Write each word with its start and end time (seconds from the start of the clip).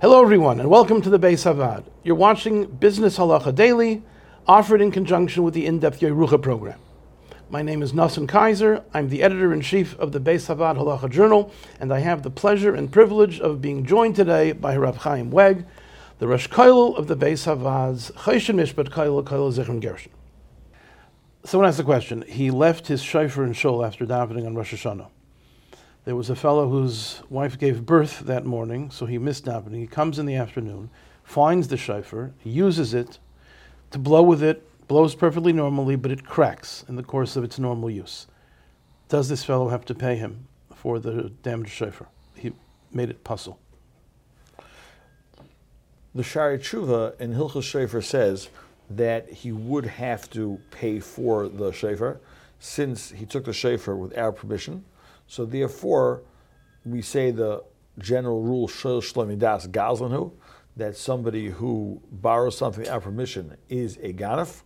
Hello, 0.00 0.22
everyone, 0.22 0.58
and 0.58 0.70
welcome 0.70 1.02
to 1.02 1.10
the 1.10 1.18
Beis 1.18 1.44
Havad. 1.44 1.84
You're 2.02 2.14
watching 2.14 2.64
Business 2.64 3.18
Halacha 3.18 3.54
Daily, 3.54 4.02
offered 4.46 4.80
in 4.80 4.90
conjunction 4.90 5.42
with 5.42 5.52
the 5.52 5.66
in-depth 5.66 6.00
Yerusha 6.00 6.40
program. 6.40 6.80
My 7.50 7.60
name 7.60 7.82
is 7.82 7.92
Nassim 7.92 8.26
Kaiser. 8.26 8.82
I'm 8.94 9.10
the 9.10 9.22
editor-in-chief 9.22 9.98
of 9.98 10.12
the 10.12 10.18
Beis 10.18 10.46
Havad 10.46 10.78
Halacha 10.78 11.10
Journal, 11.10 11.52
and 11.78 11.92
I 11.92 11.98
have 11.98 12.22
the 12.22 12.30
pleasure 12.30 12.74
and 12.74 12.90
privilege 12.90 13.40
of 13.40 13.60
being 13.60 13.84
joined 13.84 14.16
today 14.16 14.52
by 14.52 14.74
Rav 14.74 14.96
Chaim 14.96 15.30
Weg, 15.30 15.66
the 16.18 16.26
Rosh 16.26 16.48
Koilel 16.48 16.96
of 16.96 17.06
the 17.06 17.14
Beis 17.14 17.44
Havad's 17.44 18.10
Choshen 18.12 18.56
Mishpat 18.56 18.88
Koilel 18.88 19.22
Koilel 19.22 19.52
Zichron 19.52 19.82
Gershon. 19.82 20.12
Someone 21.44 21.68
asked 21.68 21.76
the 21.76 21.84
question. 21.84 22.22
He 22.22 22.50
left 22.50 22.86
his 22.86 23.02
shofar 23.02 23.44
in 23.44 23.52
shul 23.52 23.84
after 23.84 24.06
davening 24.06 24.46
on 24.46 24.54
Rosh 24.54 24.72
Hashanah. 24.72 25.08
There 26.04 26.16
was 26.16 26.30
a 26.30 26.36
fellow 26.36 26.68
whose 26.68 27.22
wife 27.28 27.58
gave 27.58 27.84
birth 27.84 28.20
that 28.20 28.46
morning, 28.46 28.90
so 28.90 29.04
he 29.06 29.18
missed 29.18 29.44
davening. 29.44 29.80
He 29.80 29.86
comes 29.86 30.18
in 30.18 30.26
the 30.26 30.34
afternoon, 30.34 30.90
finds 31.22 31.68
the 31.68 31.76
shofar, 31.76 32.32
uses 32.42 32.94
it 32.94 33.18
to 33.90 33.98
blow 33.98 34.22
with 34.22 34.42
it, 34.42 34.66
blows 34.88 35.14
perfectly 35.14 35.52
normally, 35.52 35.96
but 35.96 36.10
it 36.10 36.24
cracks 36.24 36.84
in 36.88 36.96
the 36.96 37.02
course 37.02 37.36
of 37.36 37.44
its 37.44 37.58
normal 37.58 37.90
use. 37.90 38.26
Does 39.08 39.28
this 39.28 39.44
fellow 39.44 39.68
have 39.68 39.84
to 39.86 39.94
pay 39.94 40.16
him 40.16 40.48
for 40.74 40.98
the 40.98 41.30
damaged 41.42 41.72
shofar? 41.72 42.08
He 42.34 42.52
made 42.92 43.10
it 43.10 43.22
puzzle. 43.22 43.58
The 46.14 46.22
Shari 46.22 46.58
Tshuva 46.58 47.20
in 47.20 47.34
Hilchos 47.34 47.62
Shofar 47.62 48.02
says 48.02 48.48
that 48.88 49.30
he 49.30 49.52
would 49.52 49.86
have 49.86 50.28
to 50.30 50.60
pay 50.70 50.98
for 50.98 51.48
the 51.48 51.70
shofar 51.72 52.20
since 52.58 53.10
he 53.10 53.26
took 53.26 53.44
the 53.44 53.52
shofar 53.52 53.94
without 53.94 54.36
permission. 54.36 54.84
So 55.30 55.44
therefore, 55.44 56.22
we 56.84 57.02
say 57.02 57.30
the 57.30 57.62
general 58.00 58.42
rule 58.42 58.66
Shel 58.66 59.00
Shlemidas 59.00 59.68
Gazlanhu 59.68 60.32
that 60.76 60.96
somebody 60.96 61.46
who 61.46 62.02
borrows 62.10 62.58
something 62.58 62.80
without 62.80 63.02
permission 63.02 63.56
is 63.68 63.96
a 63.98 64.12
ganaf, 64.12 64.62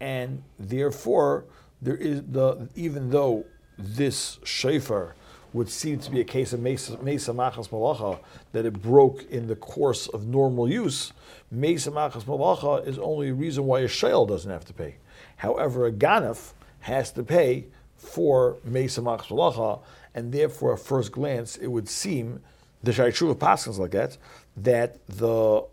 and 0.00 0.42
therefore 0.58 1.44
there 1.80 1.94
is 1.94 2.22
the 2.22 2.68
even 2.74 3.10
though 3.10 3.44
this 3.78 4.40
shofar 4.42 5.14
would 5.52 5.68
seem 5.68 6.00
to 6.00 6.10
be 6.10 6.20
a 6.20 6.24
case 6.24 6.52
of 6.52 6.60
Mesa 6.60 6.96
Machas 6.96 7.68
Malacha, 7.68 8.18
that 8.50 8.66
it 8.66 8.82
broke 8.82 9.22
in 9.30 9.46
the 9.46 9.56
course 9.56 10.08
of 10.08 10.26
normal 10.26 10.68
use, 10.68 11.12
Mesa 11.52 11.92
Machas 11.92 12.24
Malacha 12.24 12.84
is 12.84 12.98
only 12.98 13.28
a 13.28 13.34
reason 13.34 13.64
why 13.64 13.78
a 13.80 13.88
shale 13.88 14.26
doesn't 14.26 14.50
have 14.50 14.64
to 14.64 14.72
pay. 14.72 14.96
However, 15.36 15.86
a 15.86 15.92
Ganef 15.92 16.52
has 16.80 17.12
to 17.12 17.22
pay 17.22 17.66
for 17.96 18.56
Mesa 18.64 19.02
Machas 19.02 19.28
Malacha, 19.28 19.80
and 20.14 20.32
therefore, 20.32 20.74
at 20.74 20.80
first 20.80 21.12
glance, 21.12 21.56
it 21.56 21.68
would 21.68 21.88
seem, 21.88 22.40
the 22.82 22.92
Shaishuva 22.92 23.36
Paskins 23.36 23.78
like 23.78 23.92
that, 23.92 24.16
that 24.56 25.06
the 25.06 25.64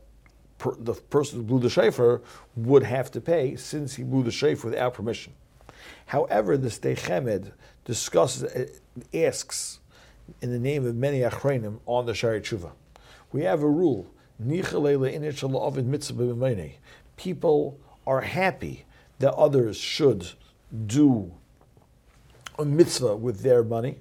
per, 0.57 0.75
the 0.75 0.93
person 0.93 1.39
who 1.39 1.43
blew 1.43 1.59
the 1.59 1.69
shofar 1.69 2.21
would 2.55 2.83
have 2.83 3.11
to 3.11 3.21
pay 3.21 3.55
since 3.55 3.95
he 3.95 4.03
blew 4.03 4.23
the 4.23 4.31
shofar 4.31 4.71
without 4.71 4.93
permission. 4.93 5.33
However, 6.07 6.57
the 6.57 6.69
Sdei 6.69 6.97
Chemed 6.97 7.51
discusses, 7.85 8.43
uh, 8.43 8.67
asks 9.13 9.79
in 10.41 10.51
the 10.51 10.59
name 10.59 10.85
of 10.85 10.95
many 10.95 11.19
achrenim 11.19 11.79
on 11.85 12.05
the 12.05 12.13
Shari 12.13 12.41
Tshuva. 12.41 12.71
We 13.31 13.43
have 13.43 13.63
a 13.63 13.69
rule: 13.69 14.07
people 17.17 17.79
are 18.05 18.21
happy 18.21 18.85
that 19.19 19.33
others 19.33 19.77
should 19.77 20.31
do 20.85 21.33
a 22.59 22.65
mitzvah 22.65 23.15
with 23.15 23.41
their 23.41 23.63
money, 23.63 23.99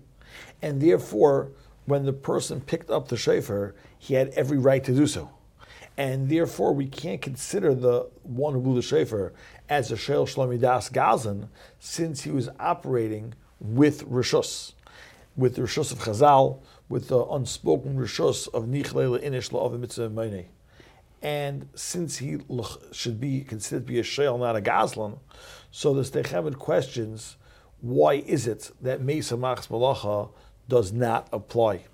and 0.62 0.80
therefore, 0.80 1.52
when 1.86 2.04
the 2.04 2.12
person 2.12 2.60
picked 2.60 2.90
up 2.90 3.08
the 3.08 3.16
shofar, 3.16 3.74
he 3.98 4.14
had 4.14 4.28
every 4.30 4.58
right 4.58 4.82
to 4.84 4.92
do 4.92 5.06
so. 5.06 5.30
And 5.96 6.28
therefore, 6.28 6.74
we 6.74 6.86
can't 6.86 7.22
consider 7.22 7.74
the 7.74 8.10
one 8.22 8.52
who 8.52 8.60
blew 8.60 8.74
the 8.74 8.82
shofar 8.82 9.32
as 9.68 9.90
a 9.90 9.96
Shel 9.96 10.26
Shlomidas 10.26 10.92
Gazan, 10.92 11.48
since 11.78 12.22
he 12.22 12.30
was 12.30 12.48
operating 12.60 13.34
with 13.60 14.04
Rishus, 14.08 14.72
with 15.36 15.56
the 15.56 15.62
Rishus 15.62 15.92
of 15.92 15.98
Chazal, 16.00 16.60
with 16.88 17.08
the 17.08 17.24
unspoken 17.24 17.96
Rishus 17.96 18.46
of 18.52 18.64
Nichle 18.64 19.22
Inish 19.22 19.50
La'ov 19.50 19.78
Mitzvah 19.78 20.44
And 21.22 21.68
since 21.74 22.18
he 22.18 22.38
should 22.92 23.20
be 23.20 23.40
considered 23.42 23.86
to 23.86 23.92
be 23.92 23.98
a 23.98 24.02
Shel, 24.02 24.36
not 24.38 24.56
a 24.56 24.60
Gazlan, 24.60 25.18
so 25.70 25.94
the 25.94 26.02
Sdei 26.02 26.24
Chemed 26.24 26.58
questions 26.58 27.36
why 27.80 28.14
is 28.14 28.46
it 28.46 28.70
that 28.80 29.00
Mesa 29.00 29.36
Machs 29.36 29.68
Malacha 29.68 30.30
does 30.68 30.92
not 30.92 31.28
apply? 31.32 31.84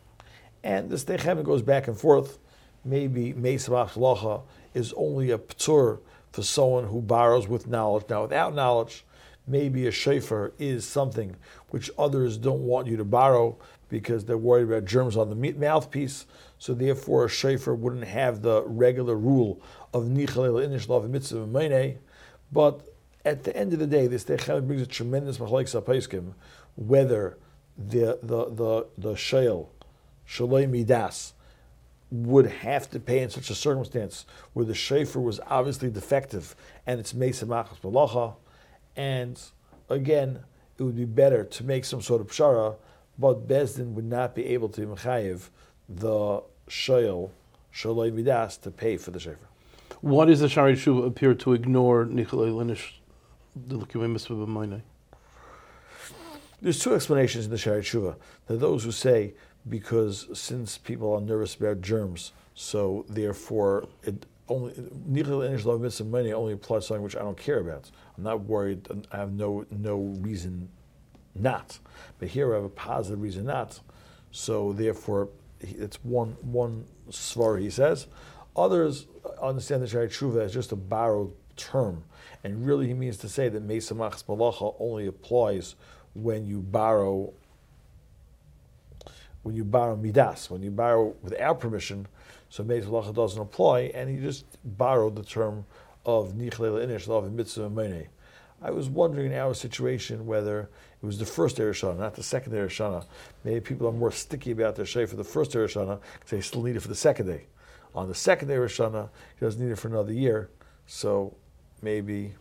And 0.62 0.90
the 0.90 0.96
Sdei 0.96 1.18
Chemed 1.18 1.44
goes 1.44 1.62
back 1.62 1.88
and 1.88 1.98
forth. 1.98 2.38
Maybe 2.84 3.32
Mesa 3.32 3.70
Machs 3.70 3.94
Malacha 3.94 4.42
is 4.74 4.92
only 4.94 5.30
a 5.30 5.38
ptur 5.38 5.98
for 6.30 6.42
someone 6.42 6.86
who 6.86 7.02
borrows 7.02 7.48
with 7.48 7.66
knowledge. 7.66 8.04
Now, 8.08 8.22
without 8.22 8.54
knowledge, 8.54 9.04
maybe 9.46 9.86
a 9.86 9.90
shofar 9.90 10.52
is 10.58 10.86
something 10.86 11.36
which 11.70 11.90
others 11.98 12.36
don't 12.36 12.62
want 12.62 12.86
you 12.86 12.96
to 12.96 13.04
borrow 13.04 13.58
because 13.88 14.24
they're 14.24 14.38
worried 14.38 14.64
about 14.64 14.86
germs 14.86 15.16
on 15.16 15.28
the 15.28 15.52
mouthpiece. 15.52 16.26
So 16.58 16.74
therefore, 16.74 17.26
a 17.26 17.28
shofar 17.28 17.74
wouldn't 17.74 18.04
have 18.04 18.40
the 18.40 18.62
regular 18.62 19.16
rule 19.16 19.60
of 19.92 20.04
nichalel 20.04 20.66
inishlav 20.66 21.08
mitzvah 21.10 21.94
But 22.52 22.91
at 23.24 23.44
the 23.44 23.56
end 23.56 23.72
of 23.72 23.78
the 23.78 23.86
day, 23.86 24.06
this 24.06 24.24
techel 24.24 24.66
brings 24.66 24.82
a 24.82 24.86
tremendous 24.86 25.38
machlek 25.38 25.70
sapaiskim, 25.70 26.32
whether 26.76 27.38
the 27.76 28.18
the 28.22 28.46
the 28.46 28.86
the 28.98 29.16
shale 29.16 29.70
shaloi 30.28 30.68
midas 30.68 31.34
would 32.10 32.46
have 32.46 32.90
to 32.90 33.00
pay 33.00 33.20
in 33.20 33.30
such 33.30 33.48
a 33.48 33.54
circumstance 33.54 34.26
where 34.52 34.66
the 34.66 34.74
shofar 34.74 35.22
was 35.22 35.40
obviously 35.46 35.90
defective 35.90 36.54
and 36.86 37.00
it's 37.00 37.14
mesa 37.14 37.46
machas 37.46 37.80
balacha, 37.80 38.34
and 38.96 39.40
again, 39.88 40.40
it 40.78 40.82
would 40.82 40.96
be 40.96 41.04
better 41.04 41.44
to 41.44 41.64
make 41.64 41.84
some 41.84 42.02
sort 42.02 42.20
of 42.20 42.26
pshara, 42.28 42.76
but 43.18 43.46
Bezdin 43.46 43.92
would 43.92 44.04
not 44.04 44.34
be 44.34 44.46
able 44.46 44.68
to 44.70 44.82
mechayiv 44.82 45.48
the 45.88 46.42
shayel 46.68 47.30
shaloi 47.72 48.12
midas 48.12 48.56
to 48.58 48.70
pay 48.70 48.96
for 48.96 49.10
the 49.10 49.20
shofar. 49.20 49.48
What 50.02 50.24
does 50.26 50.40
the 50.40 50.48
Shari 50.48 50.74
Shuv 50.74 51.06
appear 51.06 51.32
to 51.34 51.52
ignore 51.52 52.04
Nicholai 52.04 52.50
Linish, 52.50 52.94
There's 56.60 56.78
two 56.78 56.94
explanations 56.94 57.44
in 57.46 57.50
the 57.50 57.58
Shari 57.58 57.82
Tshuva. 57.82 58.16
There 58.46 58.56
are 58.56 58.60
those 58.60 58.84
who 58.84 58.92
say 58.92 59.34
because 59.68 60.28
since 60.32 60.78
people 60.78 61.12
are 61.12 61.20
nervous 61.20 61.54
about 61.54 61.80
germs, 61.80 62.32
so 62.54 63.04
therefore 63.08 63.88
it 64.02 64.26
only 64.48 64.74
money 66.04 66.32
only 66.32 66.52
applies 66.52 66.82
to 66.82 66.86
something 66.88 67.02
which 67.02 67.16
I 67.16 67.20
don't 67.20 67.36
care 67.36 67.58
about. 67.58 67.90
I'm 68.16 68.24
not 68.24 68.42
worried. 68.42 68.86
I 69.10 69.16
have 69.16 69.32
no 69.32 69.66
no 69.70 70.16
reason 70.20 70.68
not. 71.34 71.78
But 72.18 72.28
here 72.28 72.52
I 72.52 72.56
have 72.56 72.64
a 72.64 72.68
positive 72.68 73.20
reason 73.20 73.44
not. 73.44 73.80
So 74.30 74.72
therefore, 74.72 75.28
it's 75.60 75.96
one 76.04 76.36
one 76.42 76.86
svar 77.10 77.60
he 77.60 77.70
says. 77.70 78.06
Others 78.54 79.06
understand 79.40 79.82
the 79.82 79.86
Shari 79.86 80.08
Tshuva 80.08 80.44
as 80.44 80.52
just 80.52 80.72
a 80.72 80.76
borrowed 80.76 81.32
term, 81.56 82.04
and 82.44 82.66
really 82.66 82.86
he 82.86 82.94
means 82.94 83.16
to 83.18 83.28
say 83.28 83.48
that 83.48 83.62
Mesa 83.62 83.94
Machs 83.94 84.24
Malacha 84.24 84.74
only 84.78 85.06
applies 85.06 85.74
when 86.14 86.46
you 86.46 86.60
borrow 86.60 87.32
when 89.42 89.56
you 89.56 89.64
borrow 89.64 89.96
midas, 89.96 90.50
when 90.50 90.62
you 90.62 90.70
borrow 90.70 91.14
without 91.20 91.58
permission, 91.58 92.06
so 92.48 92.62
Meis 92.62 92.84
doesn't 92.84 93.42
apply, 93.42 93.90
and 93.94 94.08
he 94.08 94.16
just 94.24 94.44
borrowed 94.64 95.16
the 95.16 95.24
term 95.24 95.64
of 96.04 96.34
Nichlele 96.34 96.84
Inish, 96.86 97.08
of 97.08 97.32
Mitzvah. 97.32 98.06
I 98.64 98.70
was 98.70 98.88
wondering 98.88 99.32
in 99.32 99.38
our 99.38 99.54
situation 99.54 100.26
whether 100.26 100.68
it 101.02 101.06
was 101.06 101.18
the 101.18 101.26
first 101.26 101.56
Eresh 101.56 101.98
not 101.98 102.14
the 102.14 102.22
second 102.22 102.52
Eresh 102.52 103.04
Maybe 103.42 103.60
people 103.60 103.88
are 103.88 103.92
more 103.92 104.12
sticky 104.12 104.52
about 104.52 104.76
their 104.76 104.86
shofar 104.86 105.16
the 105.16 105.24
first 105.24 105.52
Eresh 105.52 105.74
because 105.74 106.30
they 106.30 106.40
still 106.40 106.62
need 106.62 106.76
it 106.76 106.80
for 106.80 106.88
the 106.88 106.94
second 106.94 107.26
day. 107.26 107.46
On 107.94 108.08
the 108.08 108.14
second 108.14 108.48
Eresh 108.48 109.08
he 109.38 109.44
doesn't 109.44 109.60
need 109.60 109.72
it 109.72 109.78
for 109.78 109.88
another 109.88 110.12
year, 110.12 110.48
so 110.86 111.34
maybe 111.82 112.32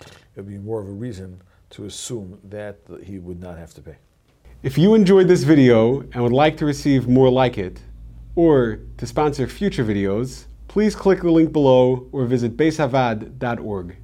it 0.00 0.36
would 0.36 0.48
be 0.48 0.58
more 0.58 0.80
of 0.80 0.88
a 0.88 0.92
reason 0.92 1.40
to 1.70 1.86
assume 1.86 2.38
that 2.44 2.78
he 3.02 3.18
would 3.18 3.40
not 3.40 3.58
have 3.58 3.74
to 3.74 3.80
pay. 3.80 3.96
If 4.62 4.78
you 4.78 4.94
enjoyed 4.94 5.28
this 5.28 5.42
video 5.42 6.00
and 6.00 6.22
would 6.22 6.32
like 6.32 6.56
to 6.58 6.66
receive 6.66 7.08
more 7.08 7.30
like 7.30 7.58
it, 7.58 7.80
or 8.34 8.80
to 8.98 9.06
sponsor 9.06 9.46
future 9.48 9.84
videos, 9.84 10.46
please 10.68 10.94
click 10.94 11.22
the 11.22 11.30
link 11.30 11.52
below 11.52 12.08
or 12.12 12.24
visit 12.24 12.56
beishavad.org. 12.56 13.96